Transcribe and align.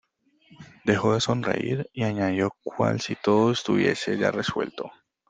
dejó 0.83 1.13
de 1.13 1.21
sonreír, 1.21 1.87
y 1.93 2.05
añadió 2.05 2.55
cual 2.63 2.99
si 3.01 3.13
todo 3.13 3.51
estuviese 3.51 4.17
ya 4.17 4.31
resuelto: 4.31 4.91